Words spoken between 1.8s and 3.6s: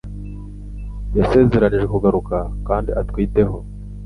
kugaruka Kandi utwiteho